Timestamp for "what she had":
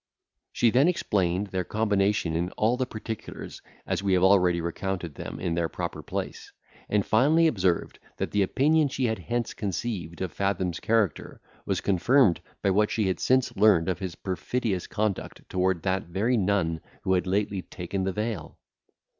12.71-13.19